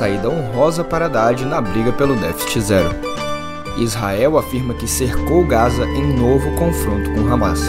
[0.00, 2.88] saída honrosa para Haddad na briga pelo déficit zero.
[3.76, 7.60] Israel afirma que cercou Gaza em novo confronto com Hamas.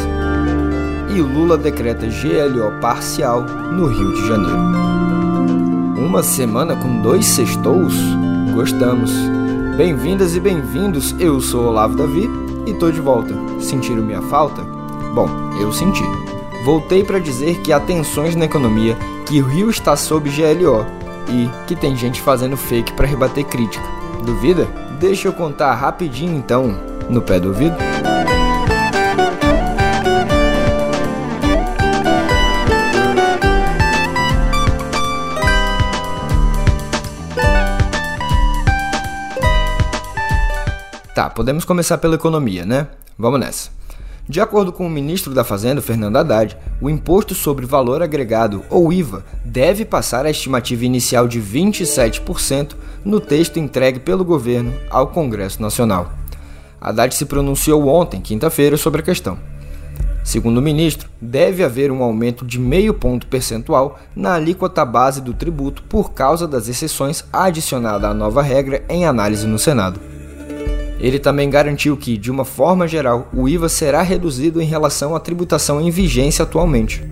[1.14, 4.62] E Lula decreta GLO parcial no Rio de Janeiro.
[5.98, 7.96] Uma semana com dois sextous?
[8.54, 9.12] Gostamos.
[9.76, 12.30] Bem-vindas e bem-vindos, eu sou Olavo Davi
[12.66, 13.36] e tô de volta.
[13.60, 14.62] Sentiram minha falta?
[15.14, 15.28] Bom,
[15.60, 16.04] eu senti.
[16.64, 21.50] Voltei para dizer que há tensões na economia, que o Rio está sob GLO e
[21.68, 23.84] que tem gente fazendo fake para rebater crítica.
[24.26, 24.68] Duvida?
[25.00, 26.78] Deixa eu contar rapidinho então,
[27.10, 27.76] no pé do ouvido.
[41.14, 42.88] Tá, podemos começar pela economia, né?
[43.18, 43.81] Vamos nessa.
[44.32, 48.94] De acordo com o ministro da Fazenda, Fernando Haddad, o imposto sobre valor agregado, ou
[48.94, 55.62] IVA, deve passar a estimativa inicial de 27% no texto entregue pelo governo ao Congresso
[55.62, 56.14] Nacional.
[56.80, 59.38] Haddad se pronunciou ontem, quinta-feira, sobre a questão.
[60.24, 65.34] Segundo o ministro, deve haver um aumento de meio ponto percentual na alíquota base do
[65.34, 70.11] tributo por causa das exceções adicionadas à nova regra em análise no Senado.
[71.02, 75.20] Ele também garantiu que, de uma forma geral, o IVA será reduzido em relação à
[75.20, 77.04] tributação em vigência atualmente.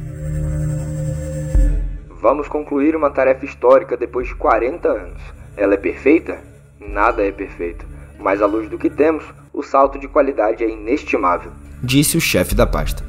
[2.22, 5.22] Vamos concluir uma tarefa histórica depois de 40 anos.
[5.58, 6.38] Ela é perfeita?
[6.80, 7.84] Nada é perfeito,
[8.20, 11.52] mas à luz do que temos, o salto de qualidade é inestimável,
[11.82, 13.04] disse o chefe da pasta.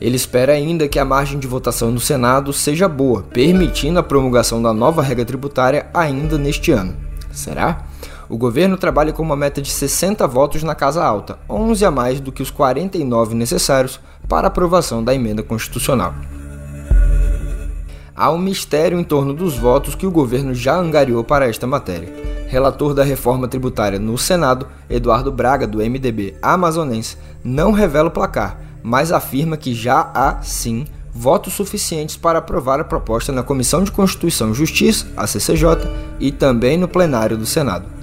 [0.00, 4.60] Ele espera ainda que a margem de votação no Senado seja boa, permitindo a promulgação
[4.60, 6.96] da nova regra tributária ainda neste ano.
[7.30, 7.91] Será?
[8.32, 12.18] O governo trabalha com uma meta de 60 votos na Casa Alta, 11 a mais
[12.18, 16.14] do que os 49 necessários para aprovação da emenda constitucional.
[18.16, 22.08] Há um mistério em torno dos votos que o governo já angariou para esta matéria.
[22.48, 28.58] Relator da reforma tributária no Senado, Eduardo Braga, do MDB amazonense, não revela o placar,
[28.82, 33.92] mas afirma que já há, sim, votos suficientes para aprovar a proposta na Comissão de
[33.92, 35.86] Constituição e Justiça, a CCJ,
[36.18, 38.00] e também no plenário do Senado.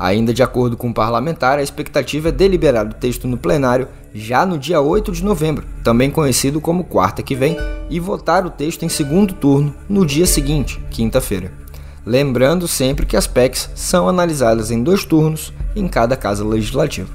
[0.00, 4.46] Ainda de acordo com o parlamentar, a expectativa é deliberar o texto no plenário já
[4.46, 7.56] no dia 8 de novembro, também conhecido como quarta que vem,
[7.90, 11.52] e votar o texto em segundo turno no dia seguinte, quinta-feira.
[12.06, 17.08] Lembrando sempre que as PECs são analisadas em dois turnos em cada casa legislativa.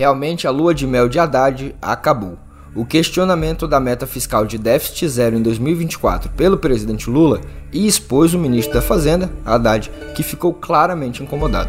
[0.00, 2.38] Realmente a lua de mel de Haddad acabou.
[2.74, 8.32] O questionamento da meta fiscal de déficit zero em 2024 pelo presidente Lula e expôs
[8.32, 11.68] o ministro da Fazenda, Haddad, que ficou claramente incomodado.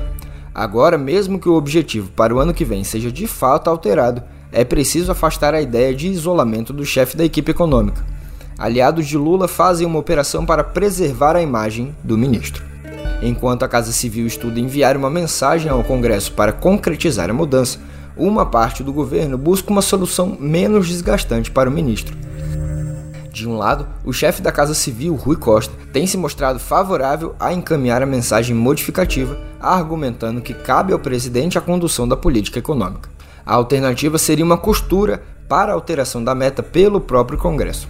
[0.55, 4.63] Agora, mesmo que o objetivo para o ano que vem seja de fato alterado, é
[4.63, 8.01] preciso afastar a ideia de isolamento do chefe da equipe econômica.
[8.57, 12.63] Aliados de Lula fazem uma operação para preservar a imagem do ministro.
[13.21, 17.90] Enquanto a Casa Civil estuda enviar uma mensagem ao Congresso para concretizar a mudança,
[18.21, 22.15] uma parte do governo busca uma solução menos desgastante para o ministro.
[23.31, 27.51] De um lado, o chefe da Casa Civil, Rui Costa, tem se mostrado favorável a
[27.51, 33.09] encaminhar a mensagem modificativa, argumentando que cabe ao presidente a condução da política econômica.
[33.45, 37.87] A alternativa seria uma costura para a alteração da meta pelo próprio Congresso.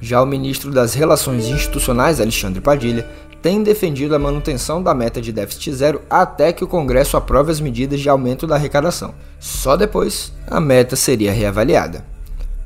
[0.00, 3.08] Já o ministro das Relações Institucionais, Alexandre Padilha,
[3.44, 7.60] tem defendido a manutenção da meta de déficit zero até que o Congresso aprove as
[7.60, 9.14] medidas de aumento da arrecadação.
[9.38, 12.06] Só depois a meta seria reavaliada.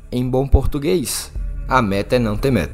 [0.09, 1.33] Em bom português,
[1.67, 2.73] a meta é não ter meta.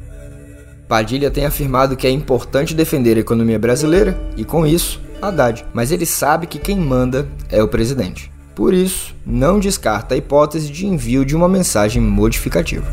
[0.86, 5.90] Padilha tem afirmado que é importante defender a economia brasileira e, com isso, Haddad, mas
[5.90, 8.30] ele sabe que quem manda é o presidente.
[8.54, 12.86] Por isso, não descarta a hipótese de envio de uma mensagem modificativa.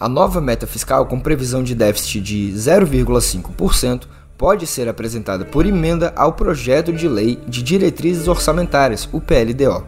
[0.00, 4.04] A nova meta fiscal, com previsão de déficit de 0,5%,
[4.38, 9.84] pode ser apresentada por emenda ao projeto de lei de diretrizes orçamentárias, o PLDO.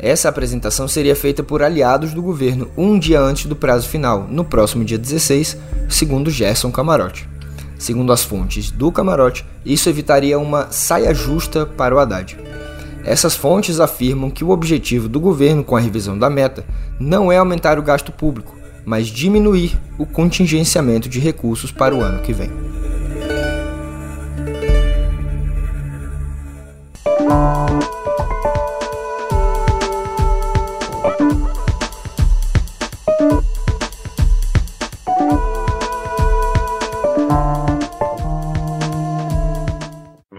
[0.00, 4.44] Essa apresentação seria feita por aliados do governo um dia antes do prazo final, no
[4.44, 5.56] próximo dia 16,
[5.88, 7.28] segundo Gerson Camarote.
[7.78, 12.36] Segundo as fontes do Camarote, isso evitaria uma saia justa para o Haddad.
[13.04, 16.64] Essas fontes afirmam que o objetivo do governo com a revisão da meta
[16.98, 22.22] não é aumentar o gasto público, mas diminuir o contingenciamento de recursos para o ano
[22.22, 22.50] que vem.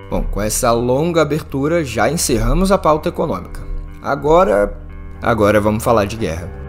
[0.10, 3.62] Bom, com essa longa abertura, já encerramos a pauta econômica.
[4.02, 4.74] Agora.
[5.22, 6.67] Agora vamos falar de guerra.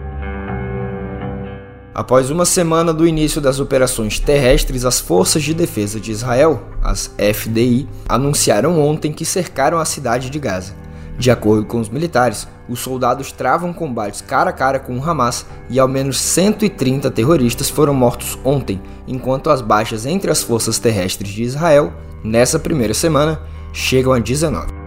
[1.99, 7.13] Após uma semana do início das operações terrestres, as Forças de Defesa de Israel, as
[7.17, 10.73] FDI, anunciaram ontem que cercaram a cidade de Gaza.
[11.17, 15.45] De acordo com os militares, os soldados travam combates cara a cara com o Hamas
[15.69, 21.29] e ao menos 130 terroristas foram mortos ontem, enquanto as baixas entre as forças terrestres
[21.29, 21.91] de Israel,
[22.23, 23.41] nessa primeira semana,
[23.73, 24.78] chegam a 19.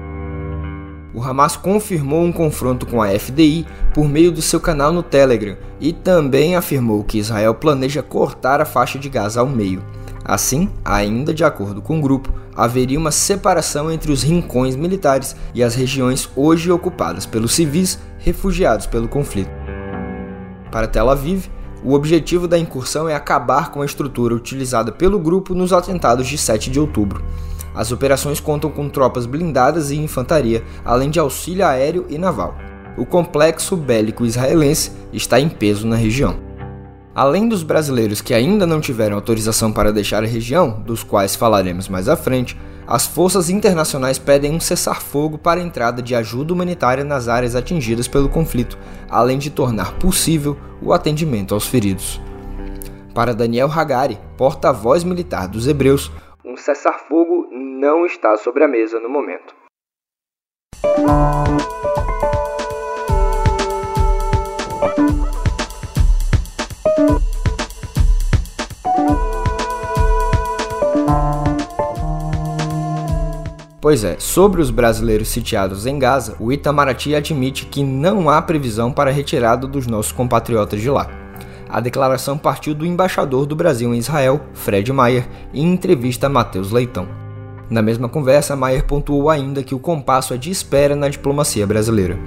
[1.14, 5.56] O Hamas confirmou um confronto com a FDI por meio do seu canal no Telegram
[5.79, 9.85] e também afirmou que Israel planeja cortar a faixa de Gaza ao meio.
[10.25, 15.62] Assim, ainda de acordo com o grupo, haveria uma separação entre os rincões militares e
[15.62, 19.50] as regiões hoje ocupadas pelos civis refugiados pelo conflito.
[20.70, 21.49] Para Tel Aviv,
[21.85, 26.38] o objetivo da incursão é acabar com a estrutura utilizada pelo grupo nos atentados de
[26.38, 27.23] 7 de outubro.
[27.75, 32.55] As operações contam com tropas blindadas e infantaria, além de auxílio aéreo e naval.
[32.97, 36.37] O complexo bélico israelense está em peso na região.
[37.15, 41.89] Além dos brasileiros que ainda não tiveram autorização para deixar a região, dos quais falaremos
[41.89, 47.05] mais à frente, as forças internacionais pedem um cessar-fogo para a entrada de ajuda humanitária
[47.05, 48.79] nas áreas atingidas pelo conflito,
[49.09, 52.21] além de tornar possível o atendimento aos feridos.
[53.15, 56.11] Para Daniel Hagari, porta-voz militar dos Hebreus,
[56.44, 59.55] um cessar-fogo não está sobre a mesa no momento.
[73.81, 78.93] Pois é, sobre os brasileiros sitiados em Gaza, o Itamaraty admite que não há previsão
[78.93, 81.22] para retirada dos nossos compatriotas de lá.
[81.73, 86.71] A declaração partiu do embaixador do Brasil em Israel, Fred Maier, em entrevista a Matheus
[86.71, 87.09] Leitão.
[87.71, 92.19] Na mesma conversa, Maier pontuou ainda que o compasso é de espera na diplomacia brasileira.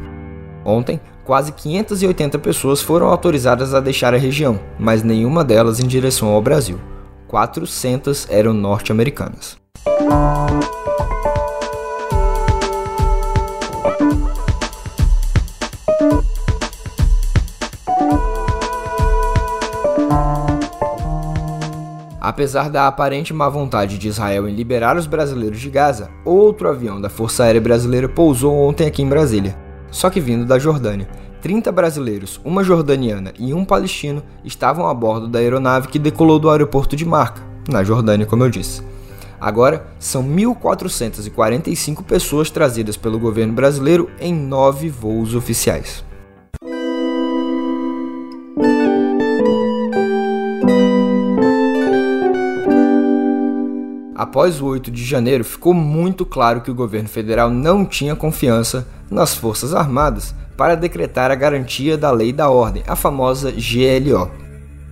[0.65, 6.29] Ontem, quase 580 pessoas foram autorizadas a deixar a região, mas nenhuma delas em direção
[6.29, 6.79] ao Brasil.
[7.27, 9.57] 400 eram norte-americanas.
[22.25, 26.99] Apesar da aparente má vontade de Israel em liberar os brasileiros de Gaza, outro avião
[26.99, 29.55] da Força Aérea Brasileira pousou ontem aqui em Brasília,
[29.91, 31.07] só que vindo da Jordânia.
[31.43, 36.49] 30 brasileiros, uma jordaniana e um palestino estavam a bordo da aeronave que decolou do
[36.49, 38.81] aeroporto de Marca, na Jordânia, como eu disse.
[39.39, 46.03] Agora, são 1.445 pessoas trazidas pelo governo brasileiro em nove voos oficiais.
[54.25, 58.87] Após o 8 de janeiro, ficou muito claro que o governo federal não tinha confiança
[59.09, 64.31] nas Forças Armadas para decretar a garantia da lei da ordem, a famosa GLO.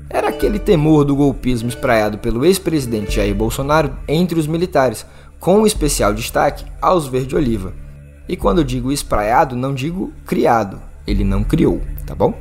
[0.07, 5.03] Era aquele temor do golpismo espraiado pelo ex-presidente Jair Bolsonaro entre os militares,
[5.39, 7.73] com especial destaque aos verde-oliva.
[8.29, 12.35] E quando digo espraiado, não digo criado, ele não criou, tá bom?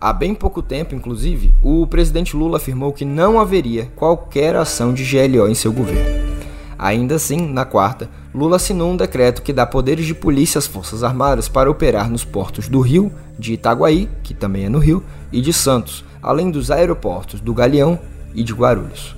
[0.00, 5.02] Há bem pouco tempo, inclusive, o presidente Lula afirmou que não haveria qualquer ação de
[5.02, 6.38] GLO em seu governo.
[6.78, 11.02] Ainda assim, na quarta, Lula assinou um decreto que dá poderes de polícia às Forças
[11.02, 15.02] Armadas para operar nos portos do Rio, de Itaguaí, que também é no Rio,
[15.32, 17.98] e de Santos, além dos aeroportos do Galeão
[18.32, 19.16] e de Guarulhos.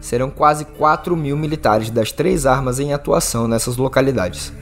[0.00, 4.52] Serão quase 4 mil militares das três armas em atuação nessas localidades.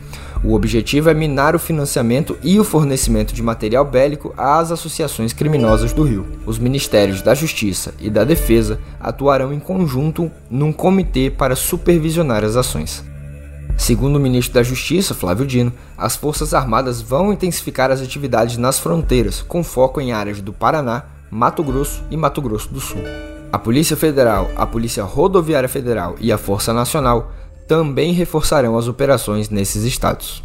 [0.44, 5.94] O objetivo é minar o financiamento e o fornecimento de material bélico às associações criminosas
[5.94, 6.26] do Rio.
[6.44, 12.56] Os Ministérios da Justiça e da Defesa atuarão em conjunto num comitê para supervisionar as
[12.56, 13.02] ações.
[13.78, 18.78] Segundo o ministro da Justiça, Flávio Dino, as Forças Armadas vão intensificar as atividades nas
[18.78, 23.00] fronteiras, com foco em áreas do Paraná, Mato Grosso e Mato Grosso do Sul.
[23.50, 27.32] A Polícia Federal, a Polícia Rodoviária Federal e a Força Nacional
[27.66, 30.42] também reforçarão as operações nesses estados.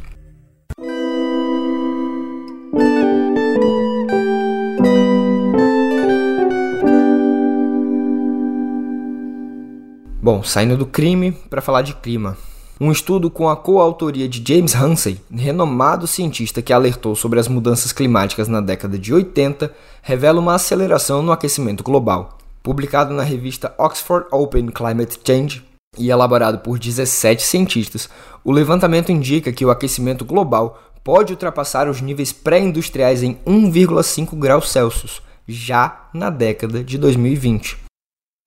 [10.22, 12.38] Bom, saindo do crime para falar de clima.
[12.80, 17.92] Um estudo com a coautoria de James Hansen, renomado cientista que alertou sobre as mudanças
[17.92, 22.38] climáticas na década de 80, revela uma aceleração no aquecimento global.
[22.62, 25.66] Publicado na revista Oxford Open Climate Change,
[25.98, 28.10] e elaborado por 17 cientistas,
[28.43, 34.72] o levantamento indica que o aquecimento global pode ultrapassar os níveis pré-industriais em 1,5 graus
[34.72, 37.77] Celsius já na década de 2020.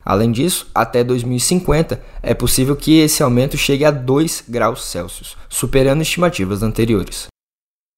[0.05, 6.03] Além disso, até 2050 é possível que esse aumento chegue a 2 graus Celsius, superando
[6.03, 7.27] estimativas anteriores.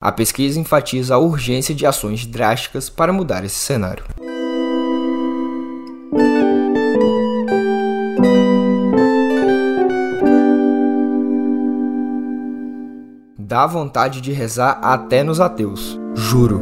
[0.02, 4.04] A pesquisa enfatiza a urgência de ações drásticas para mudar esse cenário.
[13.54, 16.61] Dá vontade de rezar até nos ateus, juro.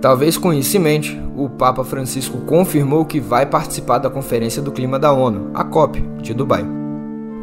[0.00, 4.72] Talvez com isso em mente, o Papa Francisco confirmou que vai participar da Conferência do
[4.72, 6.66] Clima da ONU, a COP, de Dubai.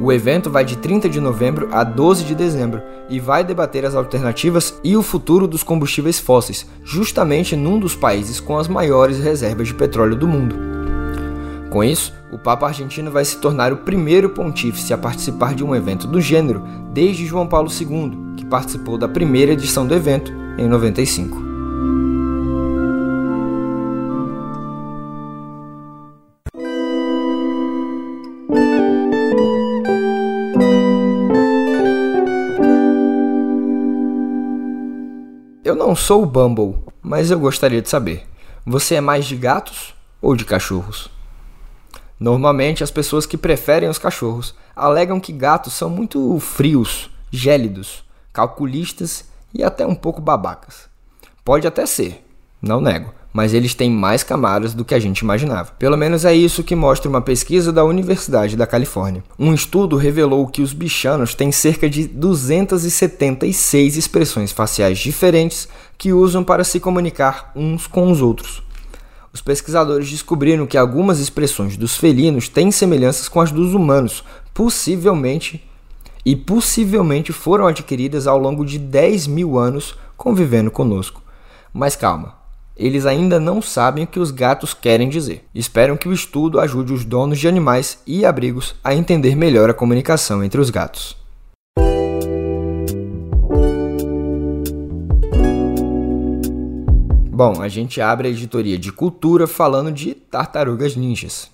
[0.01, 3.95] O evento vai de 30 de novembro a 12 de dezembro e vai debater as
[3.95, 9.69] alternativas e o futuro dos combustíveis fósseis, justamente num dos países com as maiores reservas
[9.69, 10.53] de petróleo do mundo.
[11.69, 15.73] Com isso, o Papa argentino vai se tornar o primeiro pontífice a participar de um
[15.73, 21.37] evento do gênero desde João Paulo II, participou da primeira edição do evento em 95.
[35.63, 38.27] Eu não sou o Bumble, mas eu gostaria de saber:
[38.65, 41.09] você é mais de gatos ou de cachorros?
[42.19, 49.25] Normalmente, as pessoas que preferem os cachorros alegam que gatos são muito frios, gélidos, calculistas
[49.53, 50.89] e até um pouco babacas.
[51.43, 52.23] Pode até ser,
[52.61, 55.71] não nego, mas eles têm mais camadas do que a gente imaginava.
[55.79, 59.23] Pelo menos é isso que mostra uma pesquisa da Universidade da Califórnia.
[59.39, 66.43] Um estudo revelou que os bichanos têm cerca de 276 expressões faciais diferentes que usam
[66.43, 68.61] para se comunicar uns com os outros.
[69.33, 75.63] Os pesquisadores descobriram que algumas expressões dos felinos têm semelhanças com as dos humanos, possivelmente
[76.25, 81.21] e possivelmente foram adquiridas ao longo de 10 mil anos convivendo conosco.
[81.73, 82.35] Mas calma,
[82.75, 85.45] eles ainda não sabem o que os gatos querem dizer.
[85.53, 89.73] Esperam que o estudo ajude os donos de animais e abrigos a entender melhor a
[89.73, 91.15] comunicação entre os gatos.
[97.31, 101.49] Bom, a gente abre a editoria de cultura falando de tartarugas ninjas.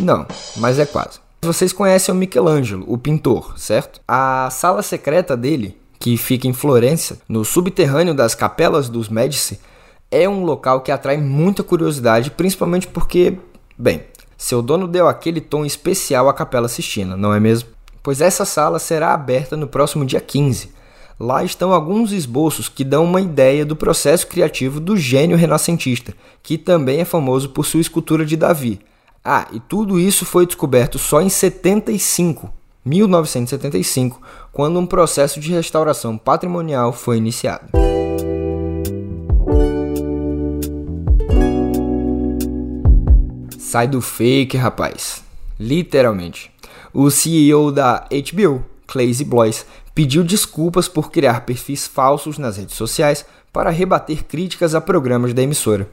[0.00, 0.24] Não,
[0.56, 1.18] mas é quase.
[1.44, 4.00] Vocês conhecem o Michelangelo, o pintor, certo?
[4.06, 9.58] A sala secreta dele, que fica em Florença, no subterrâneo das capelas dos Medici,
[10.08, 13.38] é um local que atrai muita curiosidade, principalmente porque,
[13.76, 14.04] bem,
[14.38, 17.70] seu dono deu aquele tom especial à Capela Sistina, não é mesmo?
[18.04, 20.70] Pois essa sala será aberta no próximo dia 15.
[21.18, 26.56] Lá estão alguns esboços que dão uma ideia do processo criativo do gênio renascentista, que
[26.56, 28.80] também é famoso por sua escultura de Davi.
[29.24, 32.52] Ah, e tudo isso foi descoberto só em 75,
[32.84, 37.68] 1975, quando um processo de restauração patrimonial foi iniciado.
[43.56, 45.22] Sai do fake, rapaz.
[45.58, 46.50] Literalmente.
[46.92, 49.64] O CEO da HBO, Clayzy Blois,
[49.94, 55.42] pediu desculpas por criar perfis falsos nas redes sociais para rebater críticas a programas da
[55.42, 55.88] emissora.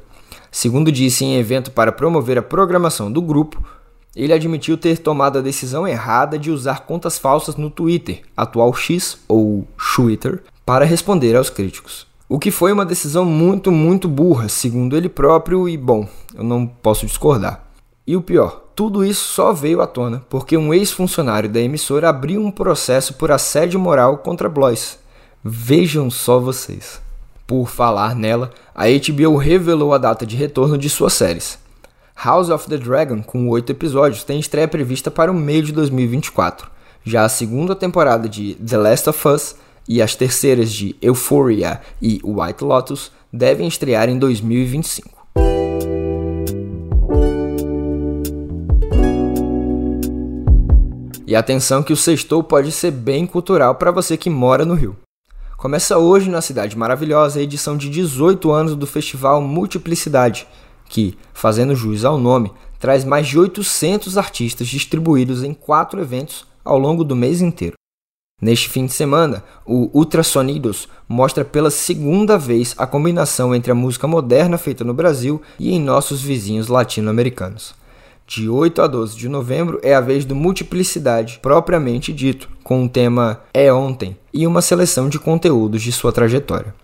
[0.52, 3.64] Segundo disse em evento para promover a programação do grupo,
[4.16, 9.20] ele admitiu ter tomado a decisão errada de usar contas falsas no Twitter, atual X
[9.28, 12.08] ou Twitter, para responder aos críticos.
[12.28, 16.66] O que foi uma decisão muito, muito burra, segundo ele próprio, e bom, eu não
[16.66, 17.66] posso discordar.
[18.06, 22.42] E o pior, tudo isso só veio à tona porque um ex-funcionário da emissora abriu
[22.42, 25.00] um processo por assédio moral contra Blois.
[25.44, 27.02] Vejam só vocês.
[27.50, 31.58] Por falar nela, a HBO revelou a data de retorno de suas séries.
[32.16, 36.70] House of the Dragon, com oito episódios, tem estreia prevista para o meio de 2024.
[37.04, 39.56] Já a segunda temporada de The Last of Us
[39.88, 45.10] e as terceiras de Euphoria e White Lotus devem estrear em 2025.
[51.26, 54.96] E atenção que o sextou pode ser bem cultural para você que mora no Rio.
[55.60, 60.48] Começa hoje na Cidade Maravilhosa a edição de 18 anos do Festival Multiplicidade,
[60.86, 66.80] que, fazendo jus ao nome, traz mais de 800 artistas distribuídos em quatro eventos ao
[66.80, 67.74] longo do mês inteiro.
[68.42, 74.08] Neste fim de semana, o Ultrasonidos mostra pela segunda vez a combinação entre a música
[74.08, 77.76] moderna feita no Brasil e em nossos vizinhos latino-americanos.
[78.30, 82.88] De 8 a 12 de novembro é a vez do Multiplicidade, propriamente dito, com o
[82.88, 86.76] tema É Ontem e uma seleção de conteúdos de sua trajetória.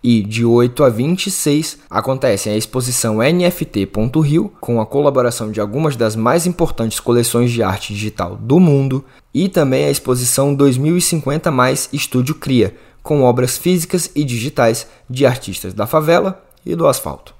[0.00, 6.14] E de 8 a 26 acontece a exposição NFT.rio, com a colaboração de algumas das
[6.14, 9.04] mais importantes coleções de arte digital do mundo,
[9.34, 15.74] e também a exposição 2050 mais Estúdio Cria, com obras físicas e digitais de artistas
[15.74, 17.34] da favela e do asfalto.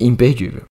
[0.00, 0.69] Imperdível.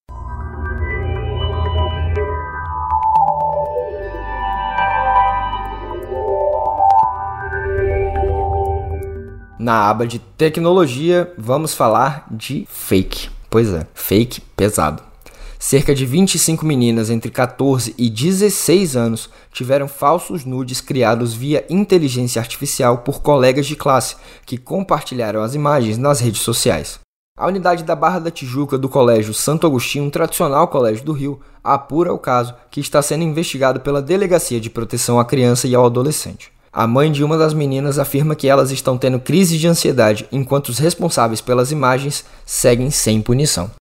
[9.59, 13.29] Na aba de tecnologia, vamos falar de fake.
[13.49, 15.03] Pois é, fake pesado.
[15.59, 22.39] Cerca de 25 meninas entre 14 e 16 anos tiveram falsos nudes criados via inteligência
[22.39, 26.97] artificial por colegas de classe que compartilharam as imagens nas redes sociais.
[27.37, 31.41] A unidade da Barra da Tijuca do Colégio Santo Agostinho, um tradicional colégio do Rio,
[31.61, 35.85] apura o caso que está sendo investigado pela Delegacia de Proteção à Criança e ao
[35.85, 36.49] Adolescente.
[36.71, 40.69] A mãe de uma das meninas afirma que elas estão tendo crise de ansiedade enquanto
[40.69, 43.71] os responsáveis pelas imagens seguem sem punição.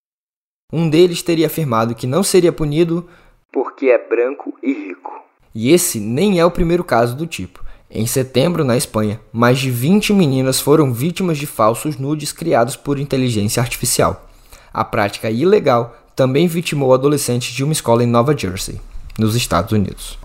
[0.72, 3.06] Um deles teria afirmado que não seria punido
[3.52, 5.12] porque é branco e rico.
[5.54, 7.64] E esse nem é o primeiro caso do tipo.
[7.90, 12.98] Em setembro, na Espanha, mais de 20 meninas foram vítimas de falsos nudes criados por
[12.98, 14.28] inteligência artificial.
[14.72, 18.80] A prática ilegal também vitimou adolescentes de uma escola em Nova Jersey,
[19.18, 20.18] nos Estados Unidos.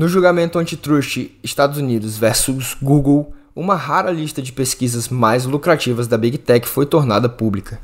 [0.00, 6.16] No julgamento antitrust Estados Unidos versus Google, uma rara lista de pesquisas mais lucrativas da
[6.16, 7.78] Big Tech foi tornada pública.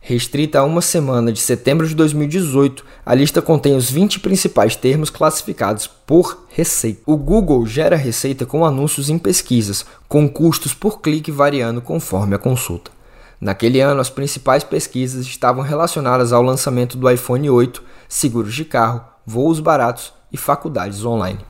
[0.00, 5.10] Restrita a uma semana de setembro de 2018, a lista contém os 20 principais termos
[5.10, 7.02] classificados por receita.
[7.04, 12.38] O Google gera receita com anúncios em pesquisas, com custos por clique variando conforme a
[12.38, 12.90] consulta.
[13.38, 19.04] Naquele ano, as principais pesquisas estavam relacionadas ao lançamento do iPhone 8, seguros de carro,
[19.26, 21.49] voos baratos e faculdades online.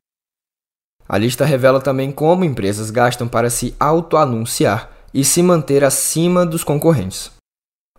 [1.13, 6.63] A lista revela também como empresas gastam para se autoanunciar e se manter acima dos
[6.63, 7.33] concorrentes.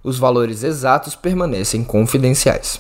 [0.02, 2.80] Os valores exatos permanecem confidenciais.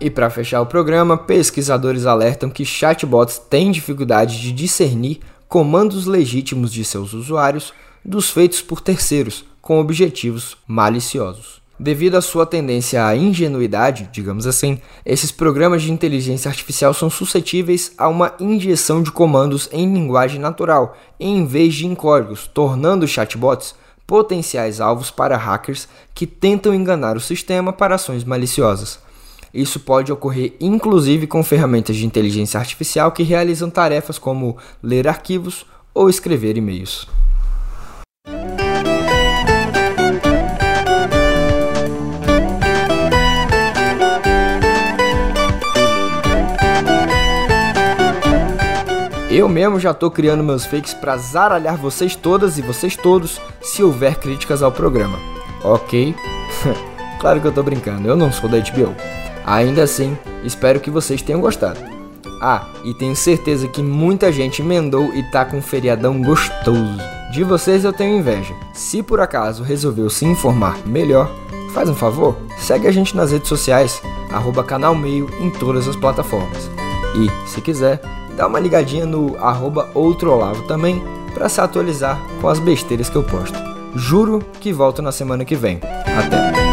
[0.00, 6.72] E para fechar o programa, pesquisadores alertam que chatbots têm dificuldade de discernir comandos legítimos
[6.72, 7.72] de seus usuários
[8.04, 11.62] dos feitos por terceiros com objetivos maliciosos.
[11.80, 17.92] Devido à sua tendência à ingenuidade, digamos assim, esses programas de inteligência artificial são suscetíveis
[17.96, 23.74] a uma injeção de comandos em linguagem natural, em vez de em códigos, tornando chatbots
[24.06, 28.98] potenciais alvos para hackers que tentam enganar o sistema para ações maliciosas.
[29.52, 35.64] Isso pode ocorrer inclusive com ferramentas de inteligência artificial que realizam tarefas como ler arquivos
[35.94, 37.08] ou escrever e-mails.
[49.34, 53.82] Eu mesmo já estou criando meus fakes para zaralhar vocês todas e vocês todos se
[53.82, 55.18] houver críticas ao programa.
[55.64, 56.14] Ok?
[57.18, 58.94] claro que eu estou brincando, eu não sou da HBO.
[59.44, 61.80] Ainda assim, espero que vocês tenham gostado.
[62.40, 66.96] Ah, e tenho certeza que muita gente emendou e tá com um feriadão gostoso.
[67.32, 68.54] De vocês eu tenho inveja.
[68.72, 71.28] Se por acaso resolveu se informar melhor,
[71.72, 75.96] faz um favor, segue a gente nas redes sociais, arroba canal meio em todas as
[75.96, 76.70] plataformas.
[77.16, 78.00] E, se quiser,
[78.36, 83.22] dá uma ligadinha no arroba outroolavo também para se atualizar com as besteiras que eu
[83.22, 83.58] posto.
[83.94, 85.80] Juro que volto na semana que vem.
[86.16, 86.63] Até!